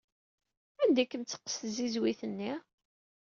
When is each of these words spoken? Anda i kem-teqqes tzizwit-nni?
Anda 0.81 0.99
i 1.03 1.05
kem-teqqes 1.05 1.55
tzizwit-nni? 1.59 2.53